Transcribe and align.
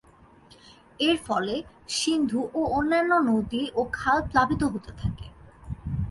এর 0.99 1.17
ফলে 1.27 1.55
সিন্ধু 1.89 2.41
ও 2.53 2.61
অন্যান্য 2.77 3.11
নদী 3.29 3.63
ও 3.75 3.81
খাল 3.93 4.17
প্লাবিত 4.29 4.61
হতে 4.63 4.91
থাকে। 4.97 5.27